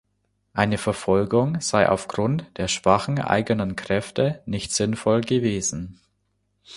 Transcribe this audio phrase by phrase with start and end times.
[0.53, 5.99] Eine Verfolgung sei aufgrund der schwachen eigenen Kräfte nicht sinnvoll gewesen.